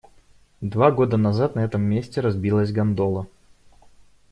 [0.61, 3.27] Два года назад на этом месте разбилась гондола.